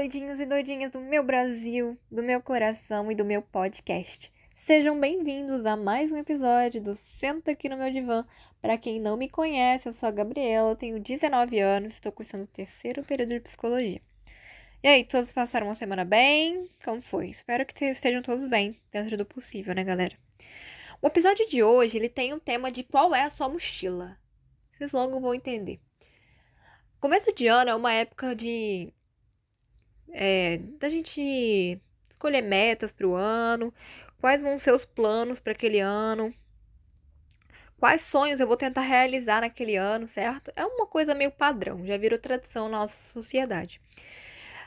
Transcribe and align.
doidinhos 0.00 0.40
e 0.40 0.46
doidinhas 0.46 0.90
do 0.90 0.98
meu 0.98 1.22
Brasil, 1.22 1.94
do 2.10 2.22
meu 2.22 2.40
coração 2.40 3.12
e 3.12 3.14
do 3.14 3.22
meu 3.22 3.42
podcast. 3.42 4.32
Sejam 4.56 4.98
bem-vindos 4.98 5.66
a 5.66 5.76
mais 5.76 6.10
um 6.10 6.16
episódio 6.16 6.80
do 6.80 6.96
Senta 6.96 7.50
aqui 7.50 7.68
no 7.68 7.76
meu 7.76 7.92
divã. 7.92 8.26
Para 8.62 8.78
quem 8.78 8.98
não 8.98 9.18
me 9.18 9.28
conhece, 9.28 9.90
eu 9.90 9.92
sou 9.92 10.08
a 10.08 10.10
Gabriela, 10.12 10.74
tenho 10.74 10.98
19 10.98 11.60
anos, 11.60 11.92
estou 11.92 12.10
cursando 12.10 12.44
o 12.44 12.46
terceiro 12.46 13.04
período 13.04 13.34
de 13.34 13.40
psicologia. 13.40 14.00
E 14.82 14.88
aí, 14.88 15.04
todos 15.04 15.34
passaram 15.34 15.66
uma 15.66 15.74
semana 15.74 16.02
bem? 16.02 16.70
Como 16.82 17.02
foi? 17.02 17.28
Espero 17.28 17.66
que 17.66 17.84
estejam 17.84 18.22
todos 18.22 18.46
bem, 18.46 18.80
dentro 18.90 19.18
do 19.18 19.26
possível, 19.26 19.74
né, 19.74 19.84
galera? 19.84 20.16
O 21.02 21.08
episódio 21.08 21.46
de 21.46 21.62
hoje, 21.62 21.98
ele 21.98 22.08
tem 22.08 22.32
um 22.32 22.40
tema 22.40 22.72
de 22.72 22.84
qual 22.84 23.14
é 23.14 23.24
a 23.24 23.30
sua 23.30 23.50
mochila. 23.50 24.16
Vocês 24.72 24.92
logo 24.92 25.20
vão 25.20 25.34
entender. 25.34 25.78
Começo 26.98 27.30
de 27.34 27.46
ano 27.48 27.70
é 27.70 27.74
uma 27.74 27.92
época 27.92 28.34
de 28.34 28.94
é, 30.12 30.58
da 30.78 30.88
gente 30.88 31.80
escolher 32.10 32.42
metas 32.42 32.92
para 32.92 33.06
o 33.06 33.14
ano, 33.14 33.72
quais 34.20 34.42
vão 34.42 34.58
ser 34.58 34.72
os 34.72 34.84
planos 34.84 35.40
para 35.40 35.52
aquele 35.52 35.80
ano, 35.80 36.34
quais 37.78 38.02
sonhos 38.02 38.38
eu 38.38 38.46
vou 38.46 38.56
tentar 38.56 38.82
realizar 38.82 39.40
naquele 39.40 39.76
ano, 39.76 40.06
certo? 40.06 40.52
É 40.54 40.64
uma 40.64 40.86
coisa 40.86 41.14
meio 41.14 41.30
padrão, 41.30 41.86
já 41.86 41.96
virou 41.96 42.18
tradição 42.18 42.68
na 42.68 42.80
nossa 42.80 42.98
sociedade. 43.12 43.80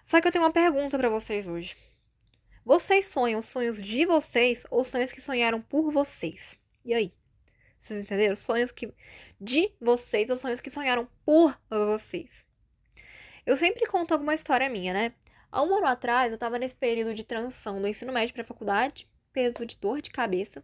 Só 0.04 0.20
que 0.20 0.28
eu 0.28 0.32
tenho 0.32 0.44
uma 0.44 0.52
pergunta 0.52 0.98
para 0.98 1.10
vocês 1.10 1.48
hoje. 1.48 1.78
Vocês 2.66 3.08
sonham 3.08 3.42
sonhos 3.42 3.82
de 3.82 4.06
vocês 4.06 4.66
ou 4.72 4.84
sonhos 4.84 5.12
que 5.12 5.22
sonharam 5.22 5.62
por 5.62 5.92
vocês? 5.92 6.58
E 6.84 6.94
aí? 6.94 7.14
Vocês 7.78 8.00
entenderam? 8.00 8.36
Sonhos 8.38 8.72
que 8.72 8.94
de 9.40 9.70
vocês 9.80 10.30
ou 10.30 10.38
sonhos 10.38 10.62
que 10.62 10.70
sonharam 10.70 11.08
por 11.26 11.58
vocês? 11.70 12.46
Eu 13.46 13.58
sempre 13.58 13.86
conto 13.86 14.14
alguma 14.14 14.34
história 14.34 14.70
minha, 14.70 14.94
né? 14.94 15.14
Há 15.54 15.62
um 15.62 15.76
ano 15.76 15.86
atrás, 15.86 16.32
eu 16.32 16.34
estava 16.34 16.58
nesse 16.58 16.76
período 16.76 17.14
de 17.14 17.24
transição 17.24 17.80
do 17.80 17.88
ensino 17.88 18.12
médio 18.12 18.34
para 18.34 18.44
faculdade, 18.44 19.08
período 19.32 19.68
de 19.68 19.78
dor 19.78 20.02
de 20.02 20.10
cabeça. 20.10 20.64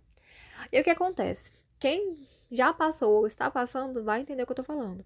E 0.72 0.82
o 0.82 0.84
que 0.84 0.90
acontece? 0.90 1.52
Quem 1.80 2.28
já 2.50 2.74
passou 2.74 3.18
ou 3.18 3.28
está 3.28 3.52
passando 3.52 4.04
vai 4.04 4.22
entender 4.22 4.42
o 4.42 4.48
que 4.48 4.52
eu 4.52 4.56
tô 4.56 4.64
falando. 4.64 5.06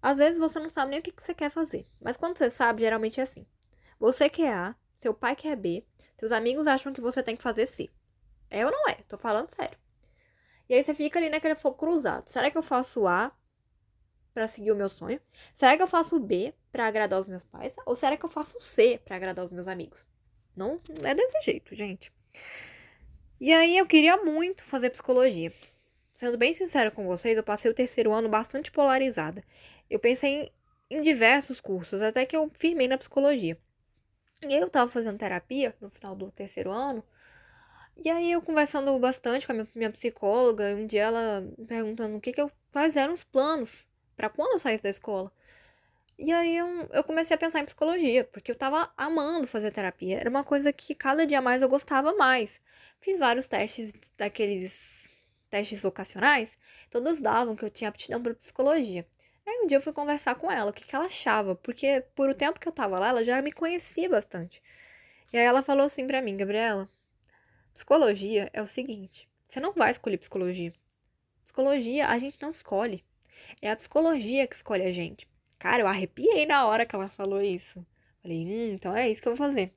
Às 0.00 0.16
vezes 0.16 0.38
você 0.38 0.58
não 0.58 0.70
sabe 0.70 0.92
nem 0.92 1.00
o 1.00 1.02
que, 1.02 1.12
que 1.12 1.22
você 1.22 1.34
quer 1.34 1.50
fazer, 1.50 1.84
mas 2.00 2.16
quando 2.16 2.38
você 2.38 2.48
sabe, 2.48 2.80
geralmente 2.80 3.20
é 3.20 3.22
assim. 3.22 3.44
Você 4.00 4.30
quer 4.30 4.54
A, 4.54 4.74
seu 4.96 5.12
pai 5.12 5.36
quer 5.36 5.54
B, 5.54 5.84
seus 6.16 6.32
amigos 6.32 6.66
acham 6.66 6.90
que 6.90 7.02
você 7.02 7.22
tem 7.22 7.36
que 7.36 7.42
fazer 7.42 7.66
C. 7.66 7.90
É 8.48 8.64
ou 8.64 8.72
não 8.72 8.88
é? 8.88 8.94
Tô 9.06 9.18
falando 9.18 9.50
sério. 9.50 9.76
E 10.70 10.74
aí 10.74 10.82
você 10.82 10.94
fica 10.94 11.18
ali 11.18 11.28
naquele 11.28 11.54
fogo 11.54 11.76
cruzado. 11.76 12.30
Será 12.30 12.50
que 12.50 12.56
eu 12.56 12.62
faço 12.62 13.06
A 13.06 13.30
para 14.32 14.48
seguir 14.48 14.72
o 14.72 14.76
meu 14.76 14.88
sonho? 14.88 15.20
Será 15.54 15.76
que 15.76 15.82
eu 15.82 15.86
faço 15.86 16.18
B 16.18 16.54
para 16.70 16.86
agradar 16.86 17.20
os 17.20 17.26
meus 17.26 17.44
pais? 17.44 17.74
Ou 17.86 17.94
será 17.94 18.16
que 18.16 18.24
eu 18.24 18.30
faço 18.30 18.60
C 18.60 19.00
para 19.04 19.16
agradar 19.16 19.44
os 19.44 19.50
meus 19.50 19.68
amigos? 19.68 20.06
Não, 20.56 20.78
não 21.00 21.08
é 21.08 21.14
desse 21.14 21.40
jeito, 21.42 21.74
gente. 21.74 22.12
E 23.40 23.52
aí 23.52 23.76
eu 23.76 23.86
queria 23.86 24.16
muito 24.18 24.64
fazer 24.64 24.90
psicologia. 24.90 25.52
Sendo 26.12 26.38
bem 26.38 26.54
sincera 26.54 26.90
com 26.90 27.06
vocês, 27.06 27.36
eu 27.36 27.42
passei 27.42 27.70
o 27.70 27.74
terceiro 27.74 28.12
ano 28.12 28.28
bastante 28.28 28.70
polarizada. 28.70 29.42
Eu 29.90 29.98
pensei 29.98 30.52
em, 30.90 30.98
em 30.98 31.00
diversos 31.00 31.60
cursos, 31.60 32.00
até 32.02 32.24
que 32.24 32.36
eu 32.36 32.50
firmei 32.54 32.86
na 32.86 32.98
psicologia. 32.98 33.58
E 34.46 34.54
eu 34.54 34.68
tava 34.68 34.90
fazendo 34.90 35.18
terapia 35.18 35.74
no 35.80 35.90
final 35.90 36.14
do 36.14 36.30
terceiro 36.30 36.70
ano. 36.70 37.02
E 38.04 38.08
aí 38.08 38.32
eu 38.32 38.40
conversando 38.40 38.96
bastante 38.98 39.46
com 39.46 39.52
a 39.52 39.54
minha, 39.54 39.68
minha 39.74 39.90
psicóloga, 39.90 40.74
um 40.74 40.86
dia 40.86 41.02
ela 41.02 41.44
perguntando 41.66 42.16
o 42.16 42.20
que 42.20 42.32
que 42.32 42.40
eu, 42.40 42.50
quais 42.72 42.96
eram 42.96 43.12
os 43.12 43.24
planos 43.24 43.86
para 44.16 44.28
quando 44.28 44.52
eu 44.52 44.58
saísse 44.58 44.82
da 44.82 44.90
escola. 44.90 45.32
E 46.18 46.30
aí 46.30 46.56
eu, 46.56 46.88
eu 46.92 47.04
comecei 47.04 47.34
a 47.34 47.38
pensar 47.38 47.60
em 47.60 47.64
psicologia, 47.64 48.24
porque 48.24 48.50
eu 48.50 48.56
tava 48.56 48.92
amando 48.96 49.46
fazer 49.46 49.70
terapia. 49.70 50.18
Era 50.18 50.30
uma 50.30 50.44
coisa 50.44 50.72
que 50.72 50.94
cada 50.94 51.26
dia 51.26 51.40
mais 51.40 51.62
eu 51.62 51.68
gostava 51.68 52.14
mais. 52.14 52.60
Fiz 53.00 53.18
vários 53.18 53.48
testes 53.48 53.92
daqueles 54.16 55.08
testes 55.50 55.82
vocacionais, 55.82 56.56
todos 56.90 57.20
davam 57.20 57.54
que 57.54 57.62
eu 57.62 57.68
tinha 57.68 57.90
aptidão 57.90 58.22
para 58.22 58.34
psicologia. 58.34 59.06
Aí 59.46 59.60
um 59.62 59.66
dia 59.66 59.76
eu 59.76 59.82
fui 59.82 59.92
conversar 59.92 60.34
com 60.36 60.50
ela, 60.50 60.70
o 60.70 60.72
que, 60.72 60.84
que 60.84 60.96
ela 60.96 61.04
achava, 61.04 61.54
porque 61.54 62.02
por 62.14 62.30
o 62.30 62.34
tempo 62.34 62.58
que 62.58 62.66
eu 62.66 62.72
tava 62.72 62.98
lá, 62.98 63.08
ela 63.08 63.24
já 63.24 63.42
me 63.42 63.52
conhecia 63.52 64.08
bastante. 64.08 64.62
E 65.32 65.36
aí 65.36 65.44
ela 65.44 65.62
falou 65.62 65.84
assim 65.84 66.06
para 66.06 66.22
mim, 66.22 66.36
Gabriela, 66.38 66.88
psicologia 67.74 68.48
é 68.52 68.62
o 68.62 68.66
seguinte, 68.66 69.28
você 69.46 69.60
não 69.60 69.72
vai 69.72 69.90
escolher 69.90 70.16
psicologia. 70.16 70.72
Psicologia 71.44 72.08
a 72.08 72.18
gente 72.18 72.40
não 72.40 72.48
escolhe. 72.48 73.04
É 73.60 73.70
a 73.70 73.76
psicologia 73.76 74.46
que 74.46 74.56
escolhe 74.56 74.82
a 74.82 74.92
gente. 74.92 75.28
Cara, 75.58 75.82
eu 75.82 75.86
arrepiei 75.86 76.46
na 76.46 76.66
hora 76.66 76.84
que 76.84 76.94
ela 76.94 77.08
falou 77.08 77.40
isso. 77.40 77.84
Falei, 78.20 78.44
hum, 78.44 78.74
então 78.74 78.94
é 78.96 79.08
isso 79.10 79.22
que 79.22 79.28
eu 79.28 79.36
vou 79.36 79.46
fazer. 79.46 79.72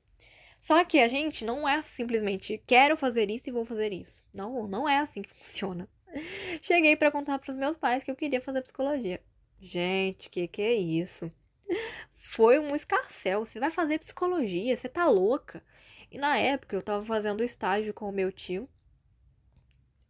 Só 0.60 0.84
que 0.84 0.98
a 0.98 1.08
gente 1.08 1.44
não 1.44 1.68
é 1.68 1.80
simplesmente 1.82 2.60
quero 2.66 2.96
fazer 2.96 3.30
isso 3.30 3.48
e 3.48 3.52
vou 3.52 3.64
fazer 3.64 3.92
isso. 3.92 4.22
Não, 4.34 4.66
não 4.66 4.88
é 4.88 4.98
assim 4.98 5.22
que 5.22 5.32
funciona. 5.32 5.88
Cheguei 6.60 6.96
para 6.96 7.10
contar 7.10 7.38
para 7.38 7.50
os 7.50 7.56
meus 7.56 7.76
pais 7.76 8.02
que 8.02 8.10
eu 8.10 8.16
queria 8.16 8.40
fazer 8.40 8.62
psicologia. 8.62 9.20
Gente, 9.60 10.28
que 10.28 10.48
que 10.48 10.62
é 10.62 10.74
isso? 10.74 11.30
Foi 12.14 12.58
um 12.58 12.74
escarcel. 12.74 13.44
Você 13.44 13.60
vai 13.60 13.70
fazer 13.70 13.98
psicologia, 13.98 14.76
você 14.76 14.88
tá 14.88 15.06
louca. 15.06 15.62
E 16.10 16.18
na 16.18 16.38
época 16.38 16.74
eu 16.74 16.82
tava 16.82 17.04
fazendo 17.04 17.44
estágio 17.44 17.94
com 17.94 18.08
o 18.08 18.12
meu 18.12 18.32
tio. 18.32 18.68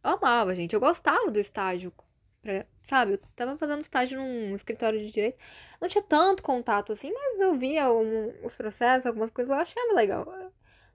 Eu 0.02 0.10
amava, 0.12 0.54
gente. 0.54 0.72
Eu 0.72 0.80
gostava 0.80 1.30
do 1.30 1.38
estágio 1.38 1.92
Pra, 2.46 2.64
sabe, 2.80 3.14
eu 3.14 3.18
tava 3.34 3.58
fazendo 3.58 3.80
estágio 3.80 4.20
num 4.20 4.54
escritório 4.54 5.00
de 5.00 5.10
direito. 5.10 5.36
Não 5.80 5.88
tinha 5.88 6.02
tanto 6.02 6.44
contato 6.44 6.92
assim, 6.92 7.12
mas 7.12 7.40
eu 7.40 7.56
via 7.56 7.90
um, 7.90 8.32
os 8.44 8.54
processos, 8.54 9.04
algumas 9.04 9.32
coisas, 9.32 9.52
eu 9.52 9.60
achava 9.60 9.94
legal. 9.94 10.24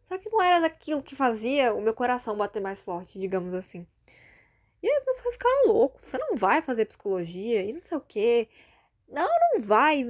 Só 0.01 0.17
que 0.17 0.29
não 0.29 0.41
era 0.41 0.61
daquilo 0.61 1.03
que 1.03 1.13
fazia 1.13 1.73
o 1.73 1.81
meu 1.81 1.93
coração 1.93 2.37
bater 2.37 2.61
mais 2.61 2.81
forte, 2.81 3.19
digamos 3.19 3.53
assim. 3.53 3.85
E 4.81 4.87
aí 4.87 4.95
as 4.95 5.03
pessoas 5.03 5.33
ficaram 5.33 5.67
loucos. 5.67 6.07
Você 6.07 6.17
não 6.17 6.37
vai 6.37 6.61
fazer 6.61 6.85
psicologia 6.85 7.63
e 7.63 7.73
não 7.73 7.81
sei 7.81 7.97
o 7.97 8.01
quê. 8.01 8.47
Não, 9.09 9.27
não 9.27 9.59
vai. 9.59 10.05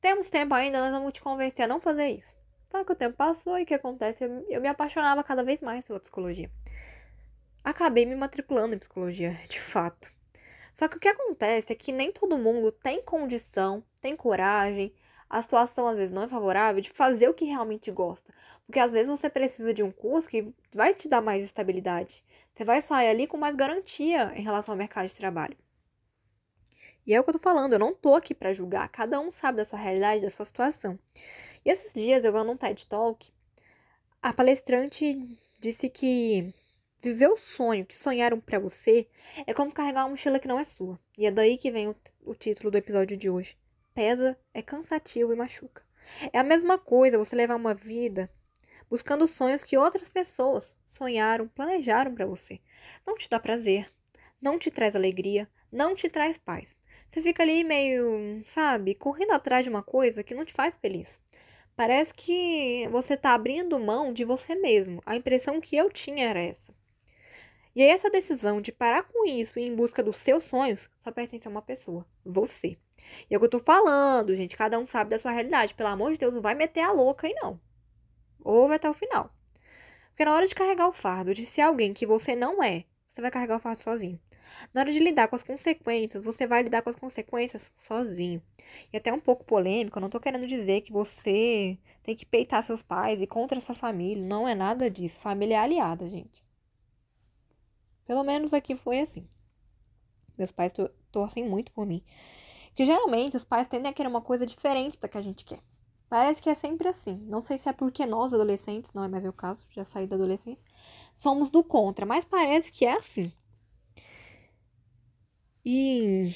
Temos 0.00 0.30
tempo 0.30 0.54
ainda, 0.54 0.78
nós 0.80 0.92
vamos 0.92 1.12
te 1.12 1.20
convencer 1.20 1.64
a 1.64 1.68
não 1.68 1.80
fazer 1.80 2.06
isso. 2.06 2.36
Só 2.70 2.84
que 2.84 2.92
o 2.92 2.94
tempo 2.94 3.16
passou 3.16 3.58
e 3.58 3.64
o 3.64 3.66
que 3.66 3.74
acontece? 3.74 4.22
Eu, 4.24 4.46
eu 4.48 4.60
me 4.60 4.68
apaixonava 4.68 5.24
cada 5.24 5.42
vez 5.42 5.60
mais 5.60 5.84
pela 5.84 5.98
psicologia. 5.98 6.48
Acabei 7.64 8.06
me 8.06 8.14
matriculando 8.14 8.76
em 8.76 8.78
psicologia, 8.78 9.36
de 9.48 9.58
fato. 9.58 10.21
Só 10.74 10.88
que 10.88 10.96
o 10.96 11.00
que 11.00 11.08
acontece 11.08 11.72
é 11.72 11.76
que 11.76 11.92
nem 11.92 12.10
todo 12.10 12.38
mundo 12.38 12.72
tem 12.72 13.02
condição, 13.02 13.84
tem 14.00 14.16
coragem, 14.16 14.92
a 15.28 15.40
situação 15.40 15.88
às 15.88 15.96
vezes 15.96 16.12
não 16.12 16.24
é 16.24 16.28
favorável 16.28 16.80
de 16.80 16.90
fazer 16.90 17.28
o 17.28 17.34
que 17.34 17.46
realmente 17.46 17.90
gosta. 17.90 18.32
Porque 18.66 18.78
às 18.78 18.92
vezes 18.92 19.08
você 19.08 19.30
precisa 19.30 19.72
de 19.72 19.82
um 19.82 19.90
curso 19.90 20.28
que 20.28 20.52
vai 20.74 20.94
te 20.94 21.08
dar 21.08 21.22
mais 21.22 21.42
estabilidade. 21.42 22.22
Você 22.54 22.64
vai 22.64 22.82
sair 22.82 23.08
ali 23.08 23.26
com 23.26 23.38
mais 23.38 23.56
garantia 23.56 24.32
em 24.36 24.42
relação 24.42 24.72
ao 24.72 24.78
mercado 24.78 25.08
de 25.08 25.16
trabalho. 25.16 25.56
E 27.06 27.14
é 27.14 27.20
o 27.20 27.24
que 27.24 27.30
eu 27.30 27.34
tô 27.34 27.40
falando, 27.40 27.72
eu 27.72 27.78
não 27.78 27.94
tô 27.94 28.14
aqui 28.14 28.34
para 28.34 28.52
julgar, 28.52 28.88
cada 28.88 29.18
um 29.18 29.32
sabe 29.32 29.56
da 29.56 29.64
sua 29.64 29.78
realidade, 29.78 30.22
da 30.22 30.30
sua 30.30 30.44
situação. 30.44 30.98
E 31.64 31.70
esses 31.70 31.92
dias 31.92 32.24
eu 32.24 32.32
vendo 32.32 32.52
um 32.52 32.56
TED 32.56 32.86
Talk, 32.86 33.28
a 34.22 34.32
palestrante 34.32 35.18
disse 35.58 35.88
que 35.88 36.54
Viver 37.02 37.26
o 37.26 37.36
sonho 37.36 37.84
que 37.84 37.96
sonharam 37.96 38.38
para 38.38 38.60
você 38.60 39.08
é 39.44 39.52
como 39.52 39.72
carregar 39.72 40.04
uma 40.04 40.10
mochila 40.10 40.38
que 40.38 40.46
não 40.46 40.56
é 40.56 40.62
sua. 40.62 41.00
E 41.18 41.26
é 41.26 41.32
daí 41.32 41.58
que 41.58 41.68
vem 41.68 41.88
o, 41.88 41.96
o 42.24 42.32
título 42.32 42.70
do 42.70 42.78
episódio 42.78 43.16
de 43.16 43.28
hoje. 43.28 43.58
Pesa, 43.92 44.38
é 44.54 44.62
cansativo 44.62 45.32
e 45.32 45.36
machuca. 45.36 45.82
É 46.32 46.38
a 46.38 46.44
mesma 46.44 46.78
coisa 46.78 47.18
você 47.18 47.34
levar 47.34 47.56
uma 47.56 47.74
vida 47.74 48.30
buscando 48.88 49.26
sonhos 49.26 49.64
que 49.64 49.76
outras 49.76 50.08
pessoas 50.08 50.78
sonharam, 50.86 51.48
planejaram 51.48 52.14
para 52.14 52.24
você. 52.24 52.60
Não 53.04 53.16
te 53.16 53.28
dá 53.28 53.40
prazer, 53.40 53.90
não 54.40 54.56
te 54.56 54.70
traz 54.70 54.94
alegria, 54.94 55.48
não 55.72 55.96
te 55.96 56.08
traz 56.08 56.38
paz. 56.38 56.76
Você 57.10 57.20
fica 57.20 57.42
ali 57.42 57.64
meio, 57.64 58.42
sabe, 58.44 58.94
correndo 58.94 59.32
atrás 59.32 59.64
de 59.64 59.70
uma 59.70 59.82
coisa 59.82 60.22
que 60.22 60.34
não 60.36 60.44
te 60.44 60.52
faz 60.52 60.76
feliz. 60.76 61.20
Parece 61.74 62.14
que 62.14 62.86
você 62.92 63.16
tá 63.16 63.34
abrindo 63.34 63.80
mão 63.80 64.12
de 64.12 64.24
você 64.24 64.54
mesmo. 64.54 65.02
A 65.04 65.16
impressão 65.16 65.60
que 65.60 65.74
eu 65.74 65.90
tinha 65.90 66.28
era 66.28 66.40
essa. 66.40 66.72
E 67.74 67.82
essa 67.82 68.10
decisão 68.10 68.60
de 68.60 68.70
parar 68.70 69.02
com 69.04 69.26
isso 69.26 69.58
e 69.58 69.62
ir 69.62 69.68
em 69.68 69.74
busca 69.74 70.02
dos 70.02 70.18
seus 70.18 70.44
sonhos 70.44 70.90
só 71.00 71.10
pertence 71.10 71.48
a 71.48 71.50
uma 71.50 71.62
pessoa, 71.62 72.06
você. 72.24 72.76
E 73.30 73.34
é 73.34 73.36
o 73.36 73.40
que 73.40 73.46
eu 73.46 73.50
tô 73.50 73.58
falando, 73.58 74.34
gente, 74.34 74.56
cada 74.56 74.78
um 74.78 74.86
sabe 74.86 75.10
da 75.10 75.18
sua 75.18 75.30
realidade. 75.30 75.74
Pelo 75.74 75.88
amor 75.88 76.12
de 76.12 76.18
Deus, 76.18 76.34
não 76.34 76.42
vai 76.42 76.54
meter 76.54 76.80
a 76.80 76.92
louca 76.92 77.26
aí 77.26 77.34
não. 77.34 77.58
Ou 78.44 78.68
vai 78.68 78.76
até 78.76 78.90
o 78.90 78.94
final. 78.94 79.34
Porque 80.10 80.24
na 80.24 80.34
hora 80.34 80.46
de 80.46 80.54
carregar 80.54 80.88
o 80.88 80.92
fardo 80.92 81.32
de 81.32 81.46
ser 81.46 81.62
alguém 81.62 81.94
que 81.94 82.06
você 82.06 82.36
não 82.36 82.62
é, 82.62 82.84
você 83.06 83.22
vai 83.22 83.30
carregar 83.30 83.56
o 83.56 83.60
fardo 83.60 83.80
sozinho. 83.80 84.20
Na 84.74 84.82
hora 84.82 84.92
de 84.92 84.98
lidar 84.98 85.28
com 85.28 85.36
as 85.36 85.42
consequências, 85.42 86.22
você 86.22 86.46
vai 86.46 86.62
lidar 86.62 86.82
com 86.82 86.90
as 86.90 86.96
consequências 86.96 87.72
sozinho. 87.74 88.42
E 88.92 88.96
até 88.96 89.12
um 89.12 89.20
pouco 89.20 89.44
polêmico, 89.44 89.98
eu 89.98 90.02
não 90.02 90.10
tô 90.10 90.20
querendo 90.20 90.46
dizer 90.46 90.82
que 90.82 90.92
você 90.92 91.78
tem 92.02 92.14
que 92.14 92.26
peitar 92.26 92.62
seus 92.62 92.82
pais 92.82 93.20
e 93.22 93.26
contra 93.26 93.60
sua 93.60 93.74
família. 93.74 94.22
Não 94.22 94.46
é 94.46 94.54
nada 94.54 94.90
disso. 94.90 95.20
Família 95.20 95.56
é 95.56 95.58
aliada, 95.58 96.08
gente. 96.08 96.42
Pelo 98.12 98.24
menos 98.24 98.52
aqui 98.52 98.76
foi 98.76 99.00
assim. 99.00 99.26
Meus 100.36 100.52
pais 100.52 100.70
torcem 101.10 101.48
muito 101.48 101.72
por 101.72 101.86
mim. 101.86 102.04
Que 102.74 102.84
geralmente 102.84 103.38
os 103.38 103.44
pais 103.46 103.66
tendem 103.66 103.90
a 103.90 103.94
querer 103.94 104.06
uma 104.06 104.20
coisa 104.20 104.44
diferente 104.44 105.00
da 105.00 105.08
que 105.08 105.16
a 105.16 105.22
gente 105.22 105.46
quer. 105.46 105.60
Parece 106.10 106.42
que 106.42 106.50
é 106.50 106.54
sempre 106.54 106.86
assim. 106.88 107.16
Não 107.26 107.40
sei 107.40 107.56
se 107.56 107.70
é 107.70 107.72
porque 107.72 108.04
nós, 108.04 108.34
adolescentes, 108.34 108.92
não 108.92 109.02
é 109.02 109.08
mais 109.08 109.22
meu 109.22 109.32
caso, 109.32 109.66
já 109.70 109.82
saí 109.82 110.06
da 110.06 110.14
adolescência, 110.14 110.62
somos 111.16 111.48
do 111.48 111.64
contra, 111.64 112.04
mas 112.04 112.22
parece 112.22 112.70
que 112.70 112.84
é 112.84 112.98
assim. 112.98 113.32
E 115.64 116.34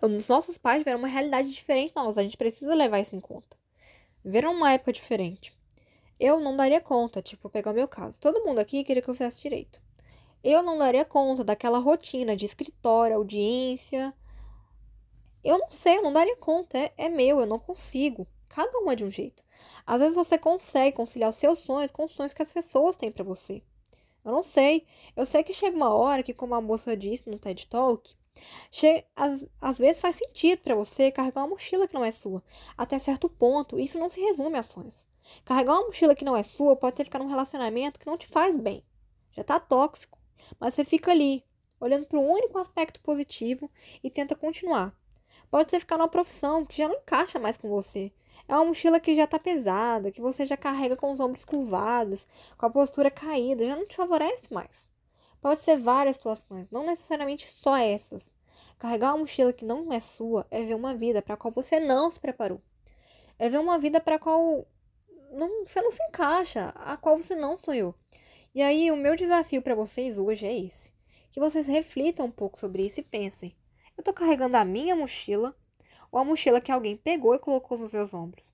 os 0.00 0.28
nossos 0.28 0.56
pais 0.56 0.78
tiveram 0.78 1.00
uma 1.00 1.08
realidade 1.08 1.50
diferente 1.50 1.92
da 1.92 2.04
nossa, 2.04 2.20
a 2.20 2.22
gente 2.22 2.36
precisa 2.36 2.72
levar 2.72 3.00
isso 3.00 3.16
em 3.16 3.20
conta. 3.20 3.56
Viram 4.24 4.54
uma 4.54 4.70
época 4.70 4.92
diferente. 4.92 5.52
Eu 6.20 6.38
não 6.38 6.54
daria 6.54 6.80
conta, 6.80 7.20
tipo, 7.20 7.50
pegar 7.50 7.72
o 7.72 7.74
meu 7.74 7.88
caso. 7.88 8.20
Todo 8.20 8.44
mundo 8.44 8.60
aqui 8.60 8.84
queria 8.84 9.02
que 9.02 9.10
eu 9.10 9.14
fizesse 9.14 9.42
direito. 9.42 9.84
Eu 10.48 10.62
não 10.62 10.78
daria 10.78 11.04
conta 11.04 11.42
daquela 11.42 11.80
rotina 11.80 12.36
de 12.36 12.44
escritório, 12.44 13.16
audiência. 13.16 14.14
Eu 15.42 15.58
não 15.58 15.72
sei, 15.72 15.98
eu 15.98 16.02
não 16.04 16.12
daria 16.12 16.36
conta. 16.36 16.78
É, 16.78 16.92
é 16.96 17.08
meu, 17.08 17.40
eu 17.40 17.46
não 17.46 17.58
consigo. 17.58 18.28
Cada 18.48 18.78
uma 18.78 18.92
é 18.92 18.94
de 18.94 19.04
um 19.04 19.10
jeito. 19.10 19.42
Às 19.84 19.98
vezes 19.98 20.14
você 20.14 20.38
consegue 20.38 20.96
conciliar 20.96 21.30
os 21.30 21.36
seus 21.36 21.58
sonhos 21.58 21.90
com 21.90 22.04
os 22.04 22.12
sonhos 22.12 22.32
que 22.32 22.42
as 22.42 22.52
pessoas 22.52 22.94
têm 22.94 23.10
para 23.10 23.24
você. 23.24 23.60
Eu 24.24 24.30
não 24.30 24.44
sei. 24.44 24.86
Eu 25.16 25.26
sei 25.26 25.42
que 25.42 25.52
chega 25.52 25.76
uma 25.76 25.92
hora 25.92 26.22
que, 26.22 26.32
como 26.32 26.54
a 26.54 26.60
moça 26.60 26.96
disse 26.96 27.28
no 27.28 27.40
TED 27.40 27.66
Talk, 27.66 28.14
che... 28.70 29.04
às, 29.16 29.44
às 29.60 29.78
vezes 29.78 30.00
faz 30.00 30.14
sentido 30.14 30.60
para 30.60 30.76
você 30.76 31.10
carregar 31.10 31.40
uma 31.42 31.48
mochila 31.48 31.88
que 31.88 31.94
não 31.94 32.04
é 32.04 32.12
sua. 32.12 32.40
Até 32.78 33.00
certo 33.00 33.28
ponto, 33.28 33.80
isso 33.80 33.98
não 33.98 34.08
se 34.08 34.20
resume 34.20 34.58
a 34.58 34.62
sonhos. 34.62 35.04
Carregar 35.44 35.72
uma 35.72 35.86
mochila 35.86 36.14
que 36.14 36.24
não 36.24 36.36
é 36.36 36.44
sua 36.44 36.76
pode 36.76 36.96
ser 36.96 37.02
ficar 37.02 37.18
num 37.18 37.26
relacionamento 37.26 37.98
que 37.98 38.06
não 38.06 38.16
te 38.16 38.28
faz 38.28 38.56
bem. 38.56 38.84
Já 39.32 39.42
tá 39.42 39.58
tóxico. 39.58 40.16
Mas 40.58 40.74
você 40.74 40.84
fica 40.84 41.10
ali, 41.10 41.44
olhando 41.80 42.06
para 42.06 42.18
o 42.18 42.26
único 42.26 42.58
aspecto 42.58 43.00
positivo 43.00 43.70
e 44.02 44.10
tenta 44.10 44.34
continuar. 44.34 44.94
Pode 45.50 45.70
ser 45.70 45.80
ficar 45.80 45.98
numa 45.98 46.08
profissão 46.08 46.64
que 46.64 46.76
já 46.76 46.88
não 46.88 46.96
encaixa 46.96 47.38
mais 47.38 47.56
com 47.56 47.68
você. 47.68 48.12
É 48.48 48.54
uma 48.54 48.66
mochila 48.66 49.00
que 49.00 49.14
já 49.14 49.24
está 49.24 49.38
pesada, 49.38 50.10
que 50.10 50.20
você 50.20 50.46
já 50.46 50.56
carrega 50.56 50.96
com 50.96 51.10
os 51.10 51.18
ombros 51.18 51.44
curvados, 51.44 52.26
com 52.56 52.66
a 52.66 52.70
postura 52.70 53.10
caída, 53.10 53.66
já 53.66 53.74
não 53.74 53.86
te 53.86 53.96
favorece 53.96 54.52
mais. 54.52 54.88
Pode 55.40 55.60
ser 55.60 55.76
várias 55.76 56.16
situações, 56.16 56.70
não 56.70 56.84
necessariamente 56.84 57.50
só 57.50 57.76
essas. 57.76 58.28
Carregar 58.78 59.12
uma 59.12 59.18
mochila 59.18 59.52
que 59.52 59.64
não 59.64 59.92
é 59.92 60.00
sua 60.00 60.46
é 60.50 60.62
ver 60.62 60.74
uma 60.74 60.94
vida 60.94 61.22
para 61.22 61.34
a 61.34 61.36
qual 61.36 61.52
você 61.52 61.80
não 61.80 62.10
se 62.10 62.20
preparou. 62.20 62.60
É 63.38 63.48
ver 63.48 63.58
uma 63.58 63.78
vida 63.78 64.00
para 64.00 64.16
a 64.16 64.18
qual 64.18 64.66
não, 65.32 65.64
você 65.64 65.80
não 65.80 65.90
se 65.90 66.02
encaixa, 66.04 66.72
a 66.74 66.96
qual 66.96 67.16
você 67.16 67.34
não 67.34 67.58
sonhou. 67.58 67.94
E 68.56 68.62
aí, 68.62 68.90
o 68.90 68.96
meu 68.96 69.14
desafio 69.14 69.60
para 69.60 69.74
vocês 69.74 70.16
hoje 70.16 70.46
é 70.46 70.58
esse: 70.58 70.90
que 71.30 71.38
vocês 71.38 71.66
reflitam 71.66 72.24
um 72.24 72.30
pouco 72.30 72.58
sobre 72.58 72.86
isso 72.86 73.00
e 73.00 73.02
pensem: 73.02 73.54
eu 73.94 74.00
estou 74.00 74.14
carregando 74.14 74.56
a 74.56 74.64
minha 74.64 74.96
mochila 74.96 75.54
ou 76.10 76.18
a 76.18 76.24
mochila 76.24 76.58
que 76.58 76.72
alguém 76.72 76.96
pegou 76.96 77.34
e 77.34 77.38
colocou 77.38 77.76
nos 77.76 77.92
meus 77.92 78.14
ombros. 78.14 78.50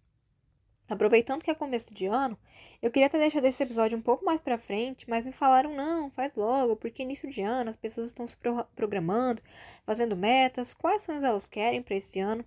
Aproveitando 0.89 1.45
que 1.45 1.53
é 1.53 1.55
começo 1.55 1.95
de 1.95 2.07
ano, 2.07 2.37
eu 2.83 2.91
queria 2.91 3.09
ter 3.09 3.19
deixado 3.19 3.45
esse 3.45 3.63
episódio 3.63 3.97
um 3.97 4.03
pouco 4.03 4.25
mais 4.25 4.41
para 4.41 4.59
frente, 4.59 5.09
mas 5.09 5.25
me 5.25 5.31
falaram 5.31 5.73
não, 5.73 6.11
faz 6.11 6.35
logo, 6.35 6.75
porque 6.75 7.05
início 7.05 7.31
de 7.31 7.41
ano 7.41 7.71
as 7.71 7.77
pessoas 7.77 8.09
estão 8.09 8.27
se 8.27 8.37
pro 8.37 8.65
programando, 8.75 9.41
fazendo 9.87 10.17
metas, 10.17 10.75
quais 10.75 11.03
sonhos 11.03 11.23
elas 11.23 11.49
querem 11.49 11.81
para 11.81 11.95
esse 11.95 12.19
ano. 12.19 12.45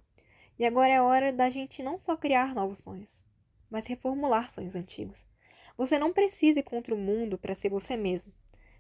E 0.60 0.66
agora 0.66 0.92
é 0.92 1.02
hora 1.02 1.32
da 1.32 1.48
gente 1.48 1.82
não 1.82 2.00
só 2.00 2.18
criar 2.18 2.54
novos 2.54 2.80
sonhos, 2.80 3.24
mas 3.70 3.88
reformular 3.88 4.52
sonhos 4.52 4.76
antigos. 4.76 5.26
Você 5.78 6.00
não 6.00 6.14
precisa 6.14 6.60
ir 6.60 6.64
contra 6.64 6.94
o 6.94 6.98
mundo 6.98 7.38
para 7.38 7.56
ser 7.56 7.70
você 7.70 7.98
mesmo. 7.98 8.34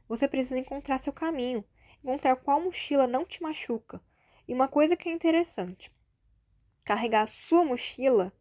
Você 0.07 0.27
precisa 0.27 0.57
encontrar 0.57 0.97
seu 0.97 1.11
caminho, 1.11 1.63
encontrar 2.03 2.35
qual 2.35 2.61
mochila 2.61 3.07
não 3.07 3.25
te 3.25 3.41
machuca. 3.41 4.01
E 4.47 4.53
uma 4.53 4.67
coisa 4.67 4.95
que 4.95 5.09
é 5.09 5.11
interessante: 5.11 5.91
carregar 6.85 7.23
a 7.23 7.27
sua 7.27 7.65
mochila, 7.65 8.31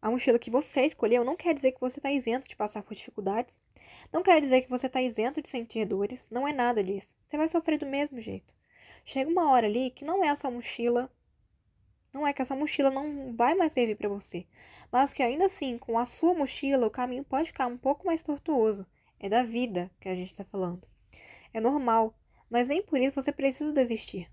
a 0.00 0.10
mochila 0.10 0.38
que 0.38 0.50
você 0.50 0.82
escolheu, 0.82 1.24
não 1.24 1.36
quer 1.36 1.52
dizer 1.52 1.72
que 1.72 1.80
você 1.80 1.98
está 1.98 2.10
isento 2.10 2.48
de 2.48 2.56
passar 2.56 2.82
por 2.82 2.94
dificuldades, 2.94 3.58
não 4.12 4.22
quer 4.22 4.40
dizer 4.40 4.62
que 4.62 4.70
você 4.70 4.86
está 4.86 5.02
isento 5.02 5.42
de 5.42 5.48
sentir 5.48 5.84
dores, 5.84 6.30
não 6.30 6.46
é 6.46 6.52
nada 6.52 6.82
disso. 6.82 7.14
Você 7.26 7.36
vai 7.36 7.48
sofrer 7.48 7.78
do 7.78 7.86
mesmo 7.86 8.20
jeito. 8.20 8.54
Chega 9.04 9.30
uma 9.30 9.50
hora 9.50 9.66
ali 9.66 9.90
que 9.90 10.04
não 10.04 10.24
é 10.24 10.28
a 10.28 10.36
sua 10.36 10.50
mochila, 10.50 11.12
não 12.12 12.26
é 12.26 12.32
que 12.32 12.42
a 12.42 12.44
sua 12.44 12.56
mochila 12.56 12.90
não 12.90 13.34
vai 13.36 13.54
mais 13.54 13.72
servir 13.72 13.96
para 13.96 14.08
você, 14.08 14.46
mas 14.90 15.12
que 15.12 15.22
ainda 15.22 15.46
assim, 15.46 15.78
com 15.78 15.98
a 15.98 16.04
sua 16.04 16.34
mochila, 16.34 16.86
o 16.86 16.90
caminho 16.90 17.24
pode 17.24 17.48
ficar 17.48 17.66
um 17.66 17.78
pouco 17.78 18.06
mais 18.06 18.22
tortuoso. 18.22 18.86
É 19.18 19.28
da 19.28 19.42
vida 19.42 19.90
que 20.00 20.08
a 20.08 20.14
gente 20.14 20.30
está 20.30 20.44
falando. 20.44 20.82
É 21.52 21.60
normal, 21.60 22.14
mas 22.48 22.68
nem 22.68 22.82
por 22.82 22.98
isso 22.98 23.20
você 23.20 23.30
precisa 23.30 23.72
desistir. 23.72 24.30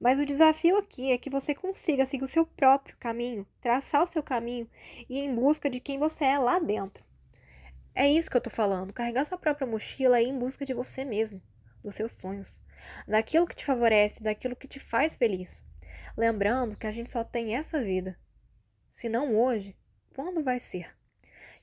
Mas 0.00 0.18
o 0.18 0.26
desafio 0.26 0.76
aqui 0.76 1.10
é 1.10 1.18
que 1.18 1.30
você 1.30 1.54
consiga 1.54 2.04
seguir 2.04 2.24
o 2.24 2.28
seu 2.28 2.44
próprio 2.44 2.96
caminho, 2.98 3.46
traçar 3.60 4.02
o 4.02 4.06
seu 4.06 4.22
caminho 4.22 4.68
e 5.08 5.18
ir 5.18 5.24
em 5.24 5.34
busca 5.34 5.70
de 5.70 5.80
quem 5.80 5.98
você 5.98 6.24
é 6.24 6.38
lá 6.38 6.58
dentro. 6.58 7.04
É 7.94 8.06
isso 8.06 8.30
que 8.30 8.36
eu 8.36 8.40
tô 8.42 8.50
falando, 8.50 8.92
carregar 8.92 9.24
sua 9.24 9.38
própria 9.38 9.66
mochila 9.66 10.20
e 10.20 10.26
ir 10.26 10.28
em 10.28 10.38
busca 10.38 10.66
de 10.66 10.74
você 10.74 11.02
mesmo, 11.04 11.40
dos 11.82 11.94
seus 11.94 12.12
sonhos, 12.12 12.60
daquilo 13.08 13.46
que 13.46 13.56
te 13.56 13.64
favorece, 13.64 14.22
daquilo 14.22 14.54
que 14.54 14.68
te 14.68 14.78
faz 14.78 15.16
feliz. 15.16 15.64
Lembrando 16.16 16.76
que 16.76 16.86
a 16.86 16.90
gente 16.90 17.10
só 17.10 17.22
tem 17.22 17.54
essa 17.56 17.82
vida. 17.82 18.18
Se 18.88 19.08
não 19.08 19.36
hoje, 19.36 19.76
quando 20.14 20.42
vai 20.42 20.58
ser? 20.58 20.96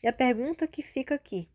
E 0.02 0.08
a 0.08 0.14
pergunta 0.14 0.68
que 0.68 0.82
fica 0.82 1.16
aqui: 1.16 1.50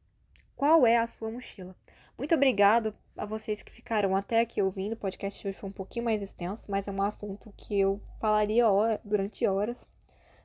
qual 0.57 0.87
é 0.87 0.99
a 0.99 1.07
sua 1.07 1.31
mochila? 1.31 1.77
Muito 2.19 2.35
obrigado 2.35 2.93
a 3.17 3.25
vocês 3.25 3.63
que 3.63 3.71
ficaram 3.71 4.17
até 4.17 4.41
aqui 4.41 4.61
ouvindo. 4.61 4.95
O 4.95 4.97
podcast 4.97 5.41
de 5.41 5.49
hoje 5.49 5.57
foi 5.57 5.69
um 5.69 5.73
pouquinho 5.73 6.05
mais 6.05 6.21
extenso, 6.21 6.69
mas 6.69 6.89
é 6.89 6.91
um 6.91 7.01
assunto 7.01 7.55
que 7.57 7.79
eu 7.79 8.01
falaria 8.21 8.65
durante 9.05 9.47
horas. 9.47 9.89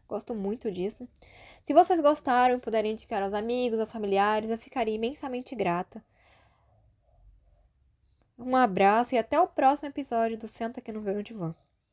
Gosto 0.07 0.35
muito 0.35 0.71
disso. 0.71 1.09
Se 1.63 1.73
vocês 1.73 1.99
gostaram 1.99 2.57
e 2.57 2.59
puderem 2.59 2.91
indicar 2.91 3.23
aos 3.23 3.33
amigos, 3.33 3.79
aos 3.79 3.91
familiares, 3.91 4.51
eu 4.51 4.57
ficaria 4.59 4.93
imensamente 4.93 5.55
grata. 5.55 6.03
Um 8.37 8.55
abraço 8.55 9.15
e 9.15 9.17
até 9.17 9.39
o 9.39 9.47
próximo 9.47 9.87
episódio 9.87 10.37
do 10.37 10.47
Senta 10.47 10.79
aqui 10.79 10.91
no 10.91 11.01
Verão 11.01 11.23
Divã. 11.23 11.55